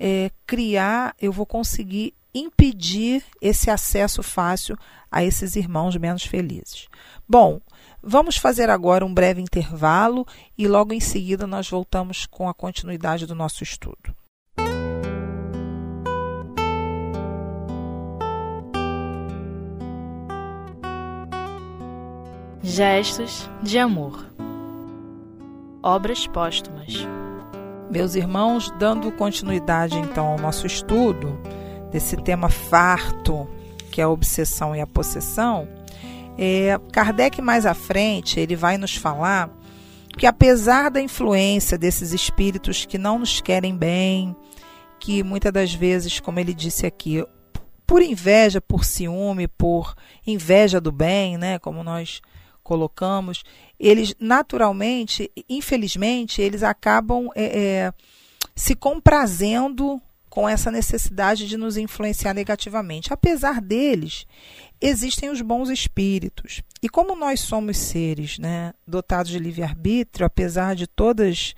é, 0.00 0.32
criar, 0.44 1.14
eu 1.20 1.30
vou 1.30 1.46
conseguir 1.46 2.12
impedir 2.34 3.22
esse 3.40 3.70
acesso 3.70 4.20
fácil 4.20 4.76
a 5.08 5.22
esses 5.22 5.54
irmãos 5.54 5.96
menos 5.96 6.24
felizes. 6.24 6.88
Bom, 7.28 7.60
vamos 8.02 8.36
fazer 8.36 8.68
agora 8.68 9.06
um 9.06 9.14
breve 9.14 9.40
intervalo 9.40 10.26
e 10.58 10.66
logo 10.66 10.92
em 10.92 10.98
seguida 10.98 11.46
nós 11.46 11.70
voltamos 11.70 12.26
com 12.26 12.48
a 12.48 12.54
continuidade 12.54 13.26
do 13.26 13.34
nosso 13.36 13.62
estudo. 13.62 14.12
Gestos 22.62 23.48
de 23.62 23.78
amor. 23.78 24.30
Obras 25.82 26.26
póstumas. 26.26 27.08
Meus 27.90 28.14
irmãos, 28.14 28.70
dando 28.78 29.10
continuidade 29.12 29.96
então 29.98 30.26
ao 30.26 30.38
nosso 30.38 30.66
estudo, 30.66 31.40
desse 31.90 32.18
tema 32.18 32.50
farto, 32.50 33.48
que 33.90 33.98
é 33.98 34.04
a 34.04 34.10
obsessão 34.10 34.76
e 34.76 34.80
a 34.80 34.86
possessão, 34.86 35.66
é, 36.36 36.78
Kardec 36.92 37.40
mais 37.40 37.64
à 37.64 37.72
frente 37.72 38.38
ele 38.38 38.54
vai 38.54 38.76
nos 38.76 38.94
falar 38.94 39.50
que 40.18 40.26
apesar 40.26 40.90
da 40.90 41.00
influência 41.00 41.78
desses 41.78 42.12
espíritos 42.12 42.84
que 42.84 42.98
não 42.98 43.18
nos 43.18 43.40
querem 43.40 43.74
bem, 43.74 44.36
que 44.98 45.22
muitas 45.22 45.50
das 45.50 45.72
vezes, 45.72 46.20
como 46.20 46.38
ele 46.38 46.52
disse 46.52 46.84
aqui, 46.84 47.24
por 47.86 48.02
inveja, 48.02 48.60
por 48.60 48.84
ciúme, 48.84 49.48
por 49.48 49.94
inveja 50.26 50.78
do 50.78 50.92
bem, 50.92 51.38
né, 51.38 51.58
como 51.58 51.82
nós 51.82 52.20
colocamos, 52.70 53.42
eles 53.80 54.14
naturalmente, 54.20 55.28
infelizmente, 55.48 56.40
eles 56.40 56.62
acabam 56.62 57.28
é, 57.34 57.44
é, 57.44 57.92
se 58.54 58.76
comprazendo 58.76 60.00
com 60.28 60.48
essa 60.48 60.70
necessidade 60.70 61.48
de 61.48 61.56
nos 61.56 61.76
influenciar 61.76 62.32
negativamente. 62.32 63.12
Apesar 63.12 63.60
deles, 63.60 64.24
existem 64.80 65.30
os 65.30 65.42
bons 65.42 65.68
espíritos. 65.68 66.62
E 66.80 66.88
como 66.88 67.16
nós 67.16 67.40
somos 67.40 67.76
seres 67.76 68.38
né, 68.38 68.72
dotados 68.86 69.32
de 69.32 69.40
livre-arbítrio, 69.40 70.24
apesar 70.24 70.76
de 70.76 70.86
todas, 70.86 71.56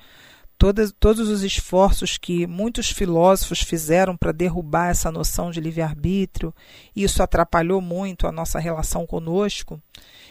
todas, 0.62 0.92
todos 0.92 1.28
os 1.28 1.42
esforços 1.42 2.16
que 2.16 2.46
muitos 2.46 2.88
filósofos 2.88 3.62
fizeram 3.62 4.16
para 4.16 4.30
derrubar 4.30 4.90
essa 4.90 5.10
noção 5.10 5.50
de 5.50 5.60
livre-arbítrio, 5.60 6.54
isso 6.94 7.20
atrapalhou 7.20 7.80
muito 7.80 8.28
a 8.28 8.32
nossa 8.32 8.60
relação 8.60 9.04
conosco 9.04 9.82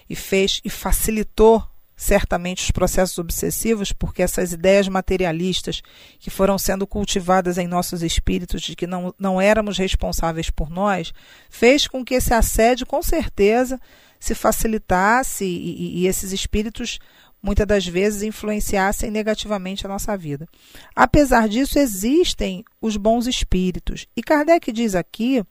e 0.10 0.16
fez 0.16 0.62
e 0.64 0.70
facilitou 0.70 1.62
certamente 1.98 2.64
os 2.64 2.72
processos 2.72 3.18
obsessivos, 3.18 3.92
porque 3.92 4.24
essas 4.24 4.54
ideias 4.54 4.88
materialistas 4.88 5.82
que 6.18 6.30
foram 6.30 6.58
sendo 6.58 6.88
cultivadas 6.88 7.58
em 7.58 7.68
nossos 7.68 8.02
espíritos 8.02 8.62
de 8.62 8.74
que 8.74 8.88
não, 8.88 9.14
não 9.20 9.42
éramos 9.42 9.78
responsáveis 9.78 10.50
por 10.50 10.70
nós, 10.70 11.14
fez 11.50 11.88
com 11.88 12.06
que 12.06 12.14
esse 12.14 12.34
assédio, 12.34 12.88
com 12.88 13.04
certeza, 13.04 13.78
se 14.18 14.34
facilitasse 14.34 15.44
e, 15.44 15.48
e, 15.48 16.00
e 16.00 16.08
esses 16.08 16.32
espíritos 16.32 17.00
muitas 17.42 17.66
das 17.66 17.86
vezes 17.86 18.24
influenciassem 18.24 19.10
negativamente 19.10 19.86
a 19.86 19.90
nossa 19.90 20.16
vida. 20.16 20.48
Apesar 20.96 21.50
disso, 21.50 21.80
existem 21.80 22.64
os 22.82 22.98
bons 22.98 23.28
espíritos. 23.28 24.08
E 24.16 24.22
Kardec 24.22 24.72
diz 24.72 24.96
aqui 24.96 25.44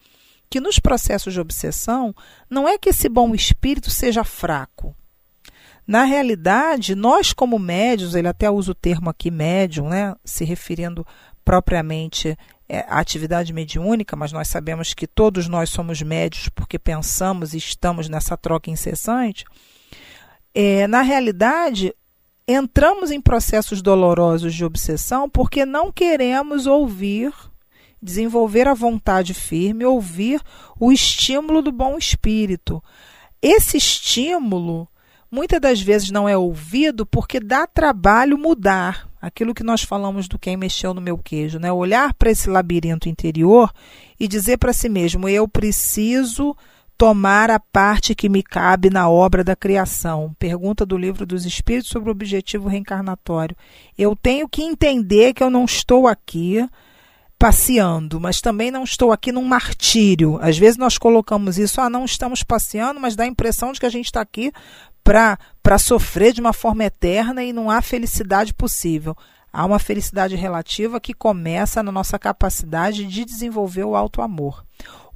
que 0.49 0.61
nos 0.61 0.79
processos 0.79 1.33
de 1.33 1.41
obsessão, 1.41 2.15
não 2.49 2.69
é 2.69 2.77
que 2.77 2.89
esse 2.89 3.09
bom 3.09 3.35
espírito 3.35 3.89
seja 3.91 4.25
fraco. 4.25 4.95
Na 5.87 6.05
realidade, 6.05 6.95
nós 6.95 7.33
como 7.33 7.59
médios, 7.59 8.15
ele 8.15 8.29
até 8.29 8.51
usa 8.51 8.73
o 8.73 8.75
termo 8.75 9.11
aqui 9.11 9.31
médium, 9.31 9.89
né, 9.89 10.15
se 10.25 10.45
referindo 10.45 11.07
propriamente 11.45 12.37
é, 12.69 12.81
à 12.89 13.01
atividade 13.01 13.53
mediúnica, 13.53 14.15
mas 14.15 14.31
nós 14.31 14.47
sabemos 14.49 14.95
que 14.95 15.07
todos 15.07 15.49
nós 15.49 15.71
somos 15.71 16.01
médios 16.03 16.49
porque 16.49 16.79
pensamos 16.79 17.55
e 17.55 17.59
estamos 17.59 18.09
nessa 18.09 18.37
troca 18.37 18.71
incessante. 18.71 19.45
É, 20.55 20.87
na 20.87 21.03
realidade, 21.03 21.95
entramos 22.47 23.11
em 23.11 23.21
processos 23.21 23.81
dolorosos 23.81 24.55
de 24.55 24.65
obsessão 24.65 25.29
porque 25.29 25.65
não 25.65 25.93
queremos 25.93 26.67
ouvir, 26.67 27.33
desenvolver 28.03 28.67
a 28.67 28.75
vontade 28.75 29.35
firme, 29.35 29.85
ouvir 29.85 30.41
o 30.79 30.93
estímulo 30.93 31.63
do 31.63 31.71
bom 31.71 31.97
espírito. 31.97 32.83
Esse 33.41 33.77
estímulo 33.77 34.89
muitas 35.31 35.61
das 35.61 35.81
vezes 35.81 36.11
não 36.11 36.29
é 36.29 36.37
ouvido 36.37 37.07
porque 37.07 37.39
dá 37.39 37.67
trabalho 37.67 38.37
mudar. 38.37 39.09
Aquilo 39.23 39.55
que 39.55 39.63
nós 39.63 39.83
falamos 39.83 40.27
do 40.27 40.39
quem 40.39 40.57
mexeu 40.57 40.95
no 40.95 41.01
meu 41.01 41.19
queijo, 41.19 41.59
né? 41.59 41.71
Olhar 41.71 42.15
para 42.15 42.31
esse 42.31 42.49
labirinto 42.49 43.07
interior 43.07 43.71
e 44.19 44.27
dizer 44.27 44.57
para 44.57 44.73
si 44.73 44.89
mesmo: 44.89 45.29
eu 45.29 45.47
preciso 45.47 46.57
tomar 47.01 47.51
a 47.51 47.59
parte 47.59 48.15
que 48.15 48.29
me 48.29 48.43
cabe 48.43 48.91
na 48.91 49.09
obra 49.09 49.43
da 49.43 49.57
criação. 49.57 50.37
Pergunta 50.39 50.85
do 50.85 50.99
livro 50.99 51.25
dos 51.25 51.47
Espíritos 51.47 51.89
sobre 51.89 52.11
o 52.11 52.13
objetivo 52.13 52.69
reencarnatório. 52.69 53.57
Eu 53.97 54.15
tenho 54.15 54.47
que 54.47 54.63
entender 54.63 55.33
que 55.33 55.43
eu 55.43 55.49
não 55.49 55.65
estou 55.65 56.07
aqui 56.07 56.63
passeando, 57.39 58.21
mas 58.21 58.43
também 58.43 58.71
não 58.71 58.85
estou 58.85 59.13
aqui 59.13 59.33
num 59.33 59.47
martírio. 59.47 60.39
Às 60.43 60.59
vezes 60.59 60.77
nós 60.77 60.99
colocamos 60.99 61.57
isso, 61.57 61.81
ah, 61.81 61.89
não 61.89 62.05
estamos 62.05 62.43
passeando, 62.43 63.01
mas 63.01 63.17
dá 63.17 63.25
a 63.25 63.29
impressão 63.29 63.73
de 63.73 63.81
que 63.81 63.87
a 63.87 63.91
gente 63.91 64.05
está 64.05 64.21
aqui 64.21 64.53
para 65.03 65.79
sofrer 65.79 66.35
de 66.35 66.43
uma 66.43 66.53
forma 66.53 66.85
eterna 66.85 67.43
e 67.43 67.51
não 67.51 67.71
há 67.71 67.81
felicidade 67.81 68.53
possível. 68.53 69.17
Há 69.53 69.65
uma 69.65 69.79
felicidade 69.79 70.37
relativa 70.37 71.01
que 71.01 71.13
começa 71.13 71.83
na 71.83 71.91
nossa 71.91 72.19
capacidade 72.19 73.05
de 73.07 73.25
desenvolver 73.25 73.85
o 73.85 73.97
alto 73.97 74.23
amor. 74.23 74.65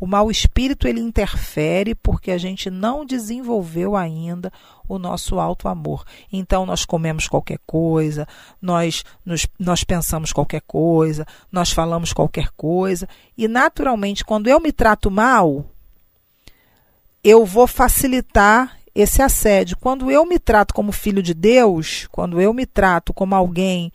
O 0.01 0.07
mau 0.07 0.31
espírito 0.31 0.89
ele 0.89 1.01
interfere 1.01 1.95
porque 1.95 2.31
a 2.33 2.39
gente 2.39 2.69
não 2.69 3.07
desenvolveu 3.07 3.97
ainda 3.97 4.53
o 4.89 4.99
nosso 4.99 5.39
alto 5.39 5.69
amor. 5.69 6.05
Então 6.33 6.67
nós 6.67 6.85
comemos 6.85 7.29
qualquer 7.29 7.59
coisa, 7.65 8.27
nós, 8.61 9.05
nos, 9.25 9.47
nós 9.59 9.85
pensamos 9.85 10.33
qualquer 10.33 10.63
coisa, 10.63 11.25
nós 11.51 11.71
falamos 11.71 12.13
qualquer 12.13 12.51
coisa 12.57 13.09
e 13.39 13.47
naturalmente 13.47 14.25
quando 14.25 14.49
eu 14.49 14.61
me 14.61 14.73
trato 14.73 15.11
mal, 15.11 15.65
eu 17.23 17.47
vou 17.47 17.67
facilitar 17.67 18.77
esse 18.95 19.23
assédio. 19.23 19.77
Quando 19.79 20.11
eu 20.11 20.27
me 20.27 20.39
trato 20.39 20.75
como 20.75 20.93
filho 20.93 21.23
de 21.23 21.35
Deus, 21.35 22.07
quando 22.13 22.41
eu 22.41 22.53
me 22.53 22.67
trato 22.67 23.15
como 23.15 23.35
alguém 23.35 23.93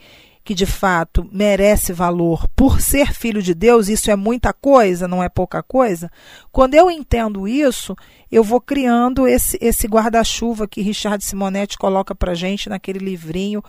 que 0.49 0.55
de 0.55 0.65
fato 0.65 1.29
merece 1.31 1.93
valor 1.93 2.47
por 2.55 2.81
ser 2.81 3.13
filho 3.13 3.39
de 3.39 3.53
Deus, 3.53 3.87
isso 3.87 4.09
é 4.09 4.15
muita 4.15 4.51
coisa, 4.51 5.07
não 5.07 5.21
é 5.21 5.29
pouca 5.29 5.61
coisa. 5.61 6.09
Quando 6.51 6.73
eu 6.73 6.89
entendo 6.89 7.47
isso, 7.47 7.95
eu 8.31 8.43
vou 8.43 8.59
criando 8.59 9.27
esse, 9.27 9.59
esse 9.61 9.85
guarda-chuva 9.87 10.67
que 10.67 10.81
Richard 10.81 11.23
Simonetti 11.23 11.77
coloca 11.77 12.15
para 12.15 12.33
gente 12.33 12.67
naquele 12.67 12.97
livrinho, 12.97 13.63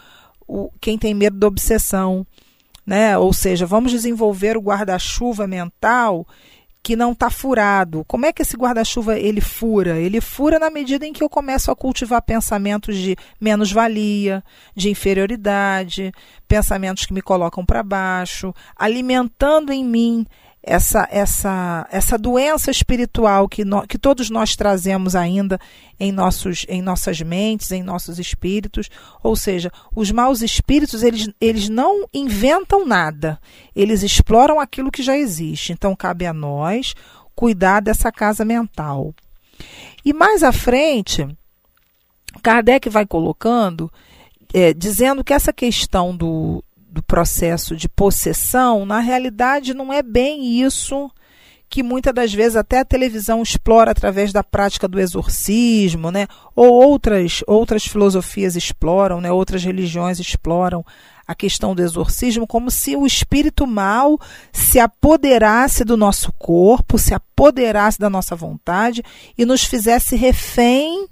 o, 0.48 0.70
Quem 0.80 0.96
Tem 0.96 1.12
Medo 1.12 1.38
da 1.38 1.48
Obsessão. 1.48 2.26
Né? 2.86 3.18
Ou 3.18 3.34
seja, 3.34 3.66
vamos 3.66 3.92
desenvolver 3.92 4.56
o 4.56 4.62
guarda-chuva 4.62 5.46
mental 5.46 6.26
que 6.82 6.96
não 6.96 7.12
está 7.12 7.28
furado. 7.30 8.04
Como 8.06 8.26
é 8.26 8.32
que 8.32 8.42
esse 8.42 8.56
guarda-chuva 8.56 9.18
ele 9.18 9.40
fura? 9.40 9.98
Ele 9.98 10.20
fura 10.20 10.58
na 10.58 10.70
medida 10.70 11.06
em 11.06 11.12
que 11.12 11.22
eu 11.22 11.28
começo 11.28 11.70
a 11.70 11.76
cultivar 11.76 12.22
pensamentos 12.22 12.96
de 12.96 13.16
menos-valia, 13.40 14.42
de 14.74 14.90
inferioridade, 14.90 16.12
pensamentos 16.48 17.04
que 17.04 17.12
me 17.12 17.22
colocam 17.22 17.64
para 17.64 17.82
baixo, 17.82 18.54
alimentando 18.76 19.72
em 19.72 19.84
mim 19.84 20.26
essa, 20.62 21.08
essa, 21.10 21.88
essa 21.90 22.18
doença 22.18 22.70
espiritual 22.70 23.48
que, 23.48 23.64
no, 23.64 23.86
que 23.86 23.98
todos 23.98 24.28
nós 24.28 24.54
trazemos 24.54 25.16
ainda 25.16 25.58
em, 25.98 26.12
nossos, 26.12 26.66
em 26.68 26.82
nossas 26.82 27.20
mentes, 27.22 27.70
em 27.70 27.82
nossos 27.82 28.18
espíritos. 28.18 28.88
Ou 29.22 29.34
seja, 29.34 29.70
os 29.94 30.10
maus 30.10 30.42
espíritos, 30.42 31.02
eles, 31.02 31.28
eles 31.40 31.68
não 31.68 32.06
inventam 32.12 32.86
nada, 32.86 33.40
eles 33.74 34.02
exploram 34.02 34.60
aquilo 34.60 34.90
que 34.90 35.02
já 35.02 35.16
existe. 35.16 35.72
Então, 35.72 35.96
cabe 35.96 36.26
a 36.26 36.32
nós 36.32 36.94
cuidar 37.34 37.80
dessa 37.80 38.12
casa 38.12 38.44
mental. 38.44 39.14
E 40.04 40.12
mais 40.12 40.42
à 40.42 40.52
frente, 40.52 41.26
Kardec 42.42 42.88
vai 42.90 43.06
colocando, 43.06 43.90
é, 44.52 44.74
dizendo 44.74 45.24
que 45.24 45.32
essa 45.32 45.52
questão 45.52 46.14
do, 46.14 46.62
do 47.00 47.02
processo 47.02 47.74
de 47.74 47.88
possessão, 47.88 48.84
na 48.84 49.00
realidade 49.00 49.72
não 49.72 49.90
é 49.90 50.02
bem 50.02 50.60
isso 50.60 51.10
que 51.68 51.82
muitas 51.82 52.12
das 52.12 52.34
vezes 52.34 52.56
até 52.56 52.80
a 52.80 52.84
televisão 52.84 53.42
explora 53.42 53.92
através 53.92 54.32
da 54.32 54.42
prática 54.42 54.86
do 54.88 55.00
exorcismo, 55.00 56.10
né? 56.10 56.26
Ou 56.54 56.68
outras 56.68 57.42
outras 57.46 57.86
filosofias 57.86 58.56
exploram, 58.56 59.20
né? 59.20 59.30
Outras 59.30 59.64
religiões 59.64 60.18
exploram 60.18 60.84
a 61.26 61.34
questão 61.34 61.74
do 61.74 61.80
exorcismo 61.80 62.44
como 62.44 62.72
se 62.72 62.96
o 62.96 63.06
espírito 63.06 63.68
mal 63.68 64.18
se 64.52 64.80
apoderasse 64.80 65.84
do 65.84 65.96
nosso 65.96 66.32
corpo, 66.32 66.98
se 66.98 67.14
apoderasse 67.14 68.00
da 68.00 68.10
nossa 68.10 68.34
vontade 68.34 69.02
e 69.38 69.46
nos 69.46 69.64
fizesse 69.64 70.16
refém 70.16 71.06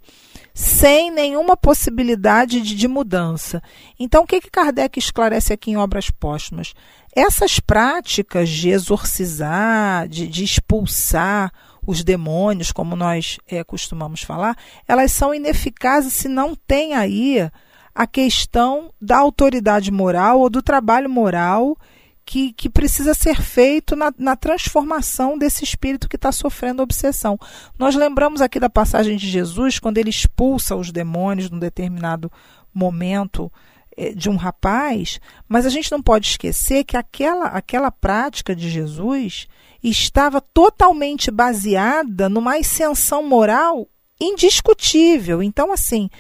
sem 0.59 1.13
nenhuma 1.13 1.57
possibilidade 1.57 2.61
de, 2.61 2.75
de 2.75 2.89
mudança. 2.89 3.63
Então, 3.97 4.25
o 4.25 4.27
que, 4.27 4.41
que 4.41 4.51
Kardec 4.51 4.99
esclarece 4.99 5.53
aqui 5.53 5.71
em 5.71 5.77
Obras 5.77 6.11
Póstumas? 6.11 6.75
Essas 7.15 7.61
práticas 7.61 8.49
de 8.49 8.71
exorcizar, 8.71 10.09
de, 10.09 10.27
de 10.27 10.43
expulsar 10.43 11.53
os 11.87 12.03
demônios, 12.03 12.73
como 12.73 12.97
nós 12.97 13.39
é, 13.47 13.63
costumamos 13.63 14.23
falar, 14.23 14.57
elas 14.89 15.13
são 15.13 15.33
ineficazes 15.33 16.15
se 16.15 16.27
não 16.27 16.57
tem 16.57 16.93
aí 16.93 17.49
a 17.95 18.05
questão 18.05 18.93
da 19.01 19.17
autoridade 19.17 19.93
moral 19.93 20.41
ou 20.41 20.51
do 20.51 20.61
trabalho 20.61 21.09
moral 21.09 21.79
que, 22.29 22.53
que 22.53 22.69
precisa 22.69 23.15
ser 23.15 23.41
feito 23.41 23.97
na, 23.97 24.13
na 24.19 24.37
transformação 24.37 25.39
desse 25.39 25.65
espírito 25.65 26.11
que 26.11 26.17
está 26.17 26.31
sofrendo 26.31 26.83
obsessão. 26.83 27.39
Nós 27.79 27.95
lembramos 27.95 28.43
aqui 28.43 28.61
da 28.61 28.69
passagem 28.69 29.17
de 29.17 29.27
Jesus, 29.27 29.79
quando 29.79 29.97
ele 29.97 30.11
expulsa 30.11 30.77
os 30.77 30.93
demônios 30.93 31.49
num 31.49 31.59
determinado 31.59 32.31
momento 32.73 33.51
eh, 33.97 34.13
de 34.13 34.29
um 34.29 34.37
rapaz, 34.37 35.19
mas 35.49 35.65
a 35.65 35.71
gente 35.71 35.91
não 35.91 36.03
pode 36.03 36.29
esquecer 36.29 36.85
que 36.85 36.99
aquela, 36.99 37.47
aquela 37.47 37.91
prática 37.91 38.55
de 38.55 38.69
Jesus 38.69 39.49
estava 39.83 40.39
totalmente 40.39 41.31
baseada 41.31 42.29
numa 42.29 42.59
ascensão 42.59 43.27
moral 43.27 43.89
indiscutível. 44.21 45.43
Então, 45.43 45.73
assim, 45.73 46.11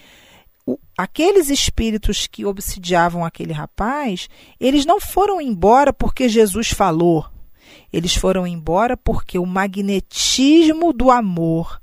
aqueles 0.98 1.48
espíritos 1.48 2.26
que 2.26 2.44
obsidiavam 2.44 3.24
aquele 3.24 3.52
rapaz, 3.52 4.28
eles 4.58 4.84
não 4.84 5.00
foram 5.00 5.40
embora 5.40 5.92
porque 5.92 6.28
Jesus 6.28 6.70
falou. 6.70 7.24
Eles 7.92 8.16
foram 8.16 8.44
embora 8.44 8.96
porque 8.96 9.38
o 9.38 9.46
magnetismo 9.46 10.92
do 10.92 11.12
amor, 11.12 11.80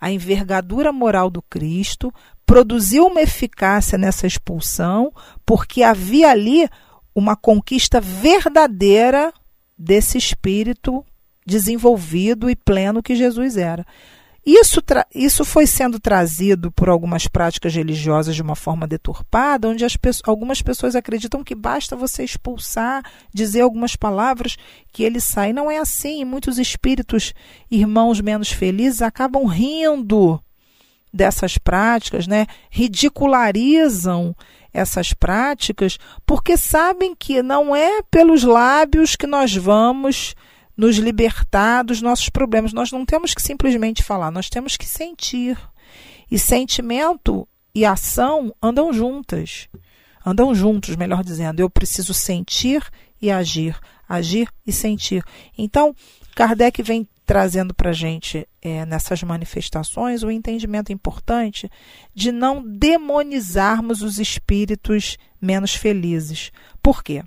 a 0.00 0.10
envergadura 0.10 0.92
moral 0.92 1.30
do 1.30 1.40
Cristo, 1.42 2.12
produziu 2.44 3.06
uma 3.06 3.20
eficácia 3.20 3.96
nessa 3.96 4.26
expulsão, 4.26 5.12
porque 5.44 5.84
havia 5.84 6.30
ali 6.30 6.68
uma 7.14 7.36
conquista 7.36 8.00
verdadeira 8.00 9.32
desse 9.78 10.18
espírito 10.18 11.04
desenvolvido 11.46 12.50
e 12.50 12.56
pleno 12.56 13.00
que 13.00 13.14
Jesus 13.14 13.56
era. 13.56 13.86
Isso, 14.46 14.80
isso 15.12 15.44
foi 15.44 15.66
sendo 15.66 15.98
trazido 15.98 16.70
por 16.70 16.88
algumas 16.88 17.26
práticas 17.26 17.74
religiosas 17.74 18.36
de 18.36 18.42
uma 18.42 18.54
forma 18.54 18.86
deturpada, 18.86 19.66
onde 19.66 19.84
as 19.84 19.98
algumas 20.24 20.62
pessoas 20.62 20.94
acreditam 20.94 21.42
que 21.42 21.52
basta 21.52 21.96
você 21.96 22.22
expulsar, 22.22 23.02
dizer 23.34 23.62
algumas 23.62 23.96
palavras 23.96 24.56
que 24.92 25.02
ele 25.02 25.18
sai. 25.18 25.52
Não 25.52 25.68
é 25.68 25.78
assim. 25.78 26.24
Muitos 26.24 26.58
espíritos, 26.58 27.34
irmãos 27.68 28.20
menos 28.20 28.52
felizes, 28.52 29.02
acabam 29.02 29.46
rindo 29.46 30.40
dessas 31.12 31.58
práticas, 31.58 32.28
né? 32.28 32.46
ridicularizam 32.70 34.32
essas 34.72 35.12
práticas, 35.12 35.98
porque 36.24 36.56
sabem 36.56 37.16
que 37.16 37.42
não 37.42 37.74
é 37.74 38.00
pelos 38.10 38.44
lábios 38.44 39.16
que 39.16 39.26
nós 39.26 39.56
vamos 39.56 40.36
nos 40.76 40.96
libertar 40.96 41.82
dos 41.82 42.02
nossos 42.02 42.28
problemas. 42.28 42.72
Nós 42.72 42.92
não 42.92 43.04
temos 43.04 43.34
que 43.34 43.42
simplesmente 43.42 44.02
falar, 44.02 44.30
nós 44.30 44.50
temos 44.50 44.76
que 44.76 44.86
sentir. 44.86 45.58
E 46.30 46.38
sentimento 46.38 47.48
e 47.74 47.84
ação 47.84 48.54
andam 48.60 48.92
juntas. 48.92 49.68
Andam 50.24 50.54
juntos, 50.54 50.96
melhor 50.96 51.22
dizendo. 51.22 51.60
Eu 51.60 51.70
preciso 51.70 52.12
sentir 52.12 52.82
e 53.22 53.30
agir. 53.30 53.78
Agir 54.08 54.48
e 54.66 54.72
sentir. 54.72 55.24
Então, 55.56 55.94
Kardec 56.34 56.82
vem 56.82 57.08
trazendo 57.24 57.74
para 57.74 57.90
a 57.90 57.92
gente 57.92 58.48
é, 58.62 58.86
nessas 58.86 59.22
manifestações 59.22 60.22
o 60.22 60.30
entendimento 60.30 60.92
importante 60.92 61.68
de 62.14 62.30
não 62.30 62.62
demonizarmos 62.64 64.00
os 64.00 64.18
espíritos 64.18 65.16
menos 65.40 65.74
felizes. 65.74 66.52
Por 66.80 67.02
quê? 67.02 67.24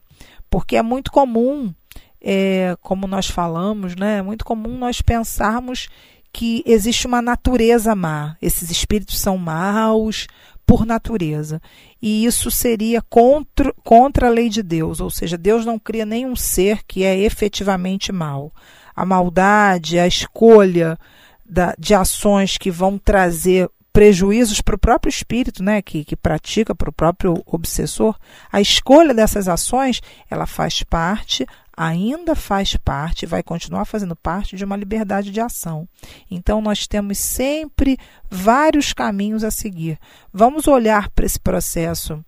Porque 0.49 0.77
é 0.77 0.81
muito 0.81 1.11
comum 1.11 1.73
é, 2.21 2.75
como 2.81 3.07
nós 3.07 3.27
falamos, 3.27 3.95
né, 3.95 4.17
é 4.17 4.21
muito 4.21 4.43
comum 4.43 4.77
nós 4.77 5.01
pensarmos 5.01 5.87
que 6.31 6.63
existe 6.65 7.07
uma 7.07 7.21
natureza 7.21 7.95
má. 7.95 8.35
Esses 8.41 8.69
espíritos 8.69 9.19
são 9.19 9.37
maus 9.37 10.27
por 10.65 10.85
natureza. 10.85 11.59
E 12.01 12.25
isso 12.25 12.51
seria 12.51 13.01
contra, 13.01 13.73
contra 13.83 14.27
a 14.27 14.29
lei 14.29 14.49
de 14.49 14.61
Deus, 14.61 14.99
ou 14.99 15.09
seja, 15.09 15.37
Deus 15.37 15.65
não 15.65 15.79
cria 15.79 16.05
nenhum 16.05 16.35
ser 16.35 16.83
que 16.87 17.03
é 17.03 17.17
efetivamente 17.17 18.11
mal. 18.11 18.53
A 18.95 19.03
maldade, 19.05 19.97
a 19.97 20.05
escolha 20.05 20.97
da, 21.43 21.73
de 21.79 21.95
ações 21.95 22.57
que 22.57 22.69
vão 22.69 22.97
trazer 22.99 23.69
prejuízos 23.91 24.61
para 24.61 24.75
o 24.75 24.79
próprio 24.79 25.09
espírito, 25.09 25.63
né, 25.63 25.81
que, 25.81 26.05
que 26.05 26.15
pratica 26.15 26.75
para 26.75 26.89
o 26.89 26.93
próprio 26.93 27.41
obsessor, 27.45 28.15
a 28.51 28.61
escolha 28.61 29.13
dessas 29.13 29.47
ações, 29.47 30.01
ela 30.29 30.45
faz 30.45 30.83
parte 30.83 31.45
ainda 31.79 32.35
faz 32.35 32.75
parte, 32.75 33.25
vai 33.25 33.41
continuar 33.41 33.85
fazendo 33.85 34.13
parte 34.13 34.57
de 34.57 34.65
uma 34.65 34.75
liberdade 34.75 35.31
de 35.31 35.39
ação. 35.39 35.87
Então, 36.29 36.59
nós 36.59 36.85
temos 36.85 37.17
sempre 37.17 37.97
vários 38.29 38.91
caminhos 38.91 39.45
a 39.45 39.49
seguir. 39.49 39.97
Vamos 40.33 40.67
olhar 40.67 41.09
para 41.11 41.25
esse 41.25 41.39
processo 41.39 42.21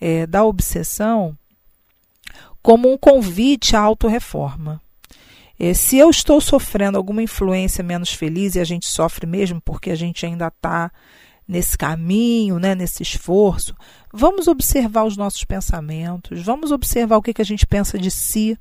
é, 0.00 0.26
da 0.26 0.42
obsessão 0.44 1.36
como 2.62 2.90
um 2.90 2.96
convite 2.96 3.76
à 3.76 3.80
autorreforma. 3.80 4.80
É, 5.60 5.74
se 5.74 5.98
eu 5.98 6.08
estou 6.08 6.40
sofrendo 6.40 6.96
alguma 6.96 7.22
influência 7.22 7.84
menos 7.84 8.14
feliz, 8.14 8.54
e 8.54 8.60
a 8.60 8.64
gente 8.64 8.86
sofre 8.86 9.26
mesmo 9.26 9.60
porque 9.60 9.90
a 9.90 9.94
gente 9.94 10.24
ainda 10.24 10.46
está 10.46 10.90
nesse 11.46 11.78
caminho, 11.78 12.58
né, 12.58 12.74
nesse 12.74 13.02
esforço, 13.02 13.74
vamos 14.12 14.48
observar 14.48 15.04
os 15.04 15.16
nossos 15.16 15.44
pensamentos, 15.44 16.42
vamos 16.42 16.72
observar 16.72 17.18
o 17.18 17.22
que, 17.22 17.34
que 17.34 17.42
a 17.42 17.44
gente 17.44 17.66
pensa 17.66 17.98
de 17.98 18.10
si, 18.10 18.58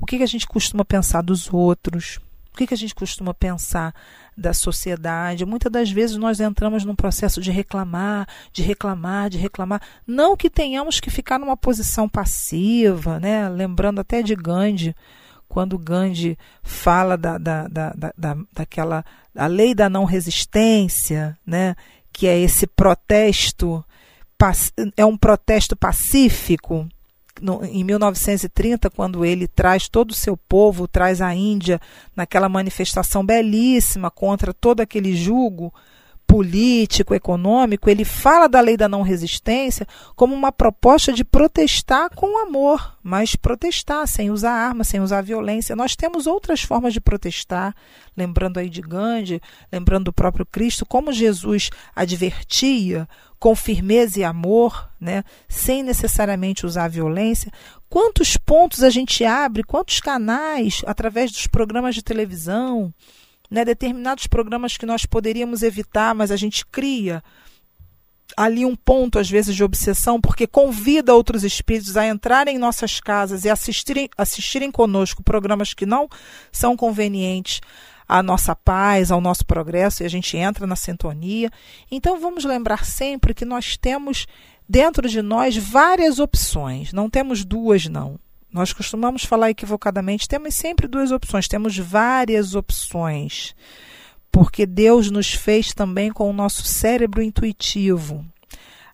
o 0.00 0.06
que, 0.06 0.18
que 0.18 0.22
a 0.22 0.28
gente 0.28 0.46
costuma 0.46 0.84
pensar 0.84 1.22
dos 1.22 1.52
outros, 1.52 2.20
o 2.52 2.56
que, 2.56 2.66
que 2.66 2.74
a 2.74 2.76
gente 2.76 2.94
costuma 2.94 3.32
pensar 3.32 3.94
da 4.38 4.54
sociedade. 4.54 5.44
Muitas 5.44 5.70
das 5.70 5.90
vezes 5.90 6.16
nós 6.16 6.40
entramos 6.40 6.84
num 6.84 6.94
processo 6.94 7.40
de 7.40 7.50
reclamar, 7.50 8.26
de 8.52 8.62
reclamar, 8.62 9.28
de 9.28 9.36
reclamar. 9.36 9.82
Não 10.06 10.36
que 10.36 10.48
tenhamos 10.48 11.00
que 11.00 11.10
ficar 11.10 11.38
numa 11.38 11.56
posição 11.56 12.08
passiva, 12.08 13.18
né? 13.18 13.48
lembrando 13.48 14.00
até 14.00 14.22
de 14.22 14.34
Gandhi, 14.34 14.94
quando 15.48 15.78
Gandhi 15.78 16.38
fala 16.62 17.16
da, 17.16 17.38
da, 17.38 17.66
da, 17.66 17.94
da, 18.16 18.36
daquela 18.52 19.04
a 19.34 19.46
lei 19.46 19.74
da 19.74 19.88
não 19.88 20.04
resistência, 20.04 21.36
né? 21.44 21.74
que 22.12 22.26
é 22.26 22.38
esse 22.38 22.66
protesto, 22.66 23.84
é 24.96 25.04
um 25.04 25.16
protesto 25.16 25.76
pacífico 25.76 26.88
no, 27.40 27.64
em 27.64 27.84
1930, 27.84 28.90
quando 28.90 29.24
ele 29.24 29.46
traz 29.46 29.88
todo 29.88 30.10
o 30.10 30.14
seu 30.14 30.36
povo, 30.36 30.88
traz 30.88 31.20
a 31.20 31.34
Índia 31.34 31.80
naquela 32.14 32.48
manifestação 32.48 33.24
belíssima 33.24 34.10
contra 34.10 34.52
todo 34.52 34.80
aquele 34.80 35.16
jugo, 35.16 35.72
político, 36.28 37.14
econômico, 37.14 37.88
ele 37.88 38.04
fala 38.04 38.46
da 38.46 38.60
lei 38.60 38.76
da 38.76 38.86
não 38.86 39.00
resistência 39.00 39.86
como 40.14 40.34
uma 40.34 40.52
proposta 40.52 41.10
de 41.10 41.24
protestar 41.24 42.10
com 42.14 42.46
amor, 42.46 42.98
mas 43.02 43.34
protestar 43.34 44.06
sem 44.06 44.30
usar 44.30 44.52
arma, 44.52 44.84
sem 44.84 45.00
usar 45.00 45.22
violência. 45.22 45.74
Nós 45.74 45.96
temos 45.96 46.26
outras 46.26 46.60
formas 46.60 46.92
de 46.92 47.00
protestar, 47.00 47.74
lembrando 48.14 48.58
aí 48.58 48.68
de 48.68 48.82
Gandhi, 48.82 49.40
lembrando 49.72 50.04
do 50.04 50.12
próprio 50.12 50.44
Cristo, 50.44 50.84
como 50.84 51.14
Jesus 51.14 51.70
advertia 51.96 53.08
com 53.38 53.56
firmeza 53.56 54.20
e 54.20 54.24
amor, 54.24 54.90
né, 55.00 55.24
sem 55.48 55.82
necessariamente 55.82 56.66
usar 56.66 56.88
violência. 56.88 57.50
Quantos 57.88 58.36
pontos 58.36 58.82
a 58.82 58.90
gente 58.90 59.24
abre, 59.24 59.64
quantos 59.64 59.98
canais 59.98 60.82
através 60.86 61.32
dos 61.32 61.46
programas 61.46 61.94
de 61.94 62.02
televisão, 62.02 62.92
né, 63.50 63.64
determinados 63.64 64.26
programas 64.26 64.76
que 64.76 64.86
nós 64.86 65.06
poderíamos 65.06 65.62
evitar, 65.62 66.14
mas 66.14 66.30
a 66.30 66.36
gente 66.36 66.64
cria 66.66 67.22
ali 68.36 68.64
um 68.64 68.76
ponto, 68.76 69.18
às 69.18 69.28
vezes, 69.28 69.56
de 69.56 69.64
obsessão, 69.64 70.20
porque 70.20 70.46
convida 70.46 71.14
outros 71.14 71.44
espíritos 71.44 71.96
a 71.96 72.06
entrarem 72.06 72.56
em 72.56 72.58
nossas 72.58 73.00
casas 73.00 73.44
e 73.44 73.50
assistirem, 73.50 74.08
assistirem 74.16 74.70
conosco 74.70 75.22
programas 75.22 75.74
que 75.74 75.86
não 75.86 76.08
são 76.52 76.76
convenientes 76.76 77.60
à 78.06 78.22
nossa 78.22 78.54
paz, 78.54 79.10
ao 79.10 79.20
nosso 79.20 79.44
progresso, 79.44 80.02
e 80.02 80.06
a 80.06 80.10
gente 80.10 80.36
entra 80.36 80.66
na 80.66 80.76
sintonia. 80.76 81.50
Então, 81.90 82.20
vamos 82.20 82.44
lembrar 82.44 82.84
sempre 82.84 83.34
que 83.34 83.44
nós 83.44 83.76
temos 83.76 84.26
dentro 84.68 85.08
de 85.08 85.22
nós 85.22 85.56
várias 85.56 86.18
opções, 86.18 86.92
não 86.92 87.08
temos 87.08 87.44
duas, 87.44 87.86
não. 87.86 88.18
Nós 88.50 88.72
costumamos 88.72 89.24
falar 89.24 89.50
equivocadamente, 89.50 90.26
temos 90.26 90.54
sempre 90.54 90.88
duas 90.88 91.12
opções, 91.12 91.46
temos 91.46 91.76
várias 91.76 92.54
opções, 92.54 93.54
porque 94.32 94.64
Deus 94.64 95.10
nos 95.10 95.34
fez 95.34 95.74
também 95.74 96.10
com 96.10 96.30
o 96.30 96.32
nosso 96.32 96.64
cérebro 96.64 97.22
intuitivo, 97.22 98.24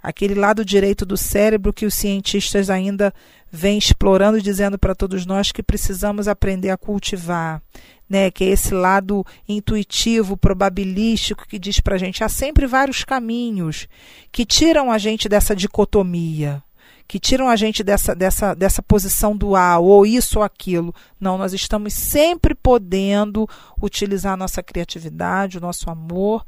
aquele 0.03 0.35
lado 0.35 0.64
direito 0.64 1.07
do 1.07 1.17
cérebro 1.17 1.73
que 1.73 1.87
os 1.87 1.95
cientistas 1.95 2.69
ainda 2.69 3.14
vêm 3.51 3.79
explorando, 3.79 4.43
dizendo 4.43 4.77
para 4.77 4.95
todos 4.95 5.25
nós 5.25 5.53
que 5.53 5.62
precisamos 5.62 6.27
aprender 6.27 6.71
a 6.71 6.77
cultivar. 6.77 7.62
Né, 8.07 8.31
que 8.31 8.45
é 8.45 8.49
esse 8.49 8.75
lado 8.75 9.25
intuitivo, 9.49 10.37
probabilístico, 10.37 11.49
que 11.49 11.59
diz 11.59 11.81
para 11.81 11.95
a 11.95 11.99
gente 11.99 12.23
há 12.23 12.29
sempre 12.29 12.67
vários 12.67 13.03
caminhos 13.03 13.88
que 14.31 14.45
tiram 14.45 14.93
a 14.93 14.99
gente 14.99 15.27
dessa 15.27 15.57
dicotomia 15.57 16.62
que 17.07 17.19
tiram 17.19 17.49
a 17.49 17.57
gente 17.57 17.85
dessa, 17.85 18.14
dessa, 18.14 18.55
dessa 18.55 18.83
posição 18.83 19.37
dual, 19.37 19.85
ou 19.85 20.07
isso 20.07 20.38
ou 20.38 20.45
aquilo. 20.45 20.95
Não, 21.21 21.37
nós 21.37 21.53
estamos 21.53 21.93
sempre 21.93 22.55
podendo 22.55 23.49
utilizar 23.81 24.33
a 24.33 24.37
nossa 24.37 24.62
criatividade, 24.62 25.59
o 25.59 25.61
nosso 25.61 25.90
amor 25.90 26.45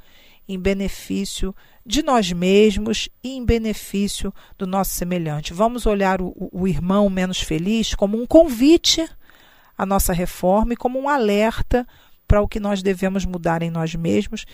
em 0.48 0.58
benefício 0.58 1.54
de 1.84 2.02
nós 2.02 2.32
mesmos 2.32 3.08
e 3.22 3.36
em 3.36 3.44
benefício 3.44 4.32
do 4.56 4.66
nosso 4.66 4.94
semelhante. 4.94 5.52
Vamos 5.52 5.86
olhar 5.86 6.20
o, 6.20 6.34
o 6.52 6.66
irmão 6.66 7.08
menos 7.10 7.40
feliz 7.40 7.94
como 7.94 8.20
um 8.20 8.26
convite 8.26 9.08
à 9.76 9.84
nossa 9.84 10.12
reforma 10.12 10.72
e 10.72 10.76
como 10.76 10.98
um 10.98 11.08
alerta 11.08 11.86
para 12.26 12.40
o 12.40 12.48
que 12.48 12.58
nós 12.58 12.82
devemos 12.82 13.24
mudar 13.24 13.62
em 13.62 13.70
nós 13.70 13.94
mesmos 13.94 14.44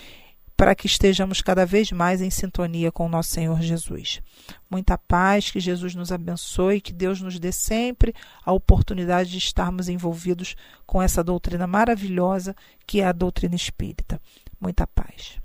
para 0.62 0.76
que 0.76 0.86
estejamos 0.86 1.42
cada 1.42 1.66
vez 1.66 1.90
mais 1.90 2.22
em 2.22 2.30
sintonia 2.30 2.92
com 2.92 3.06
o 3.06 3.08
nosso 3.08 3.30
Senhor 3.30 3.60
Jesus. 3.60 4.22
Muita 4.70 4.96
paz, 4.96 5.50
que 5.50 5.58
Jesus 5.58 5.92
nos 5.96 6.12
abençoe, 6.12 6.80
que 6.80 6.92
Deus 6.92 7.20
nos 7.20 7.40
dê 7.40 7.50
sempre 7.50 8.14
a 8.44 8.52
oportunidade 8.52 9.28
de 9.28 9.38
estarmos 9.38 9.88
envolvidos 9.88 10.54
com 10.86 11.02
essa 11.02 11.24
doutrina 11.24 11.66
maravilhosa 11.66 12.54
que 12.86 13.00
é 13.00 13.06
a 13.06 13.10
doutrina 13.10 13.56
espírita. 13.56 14.20
Muita 14.60 14.86
paz. 14.86 15.41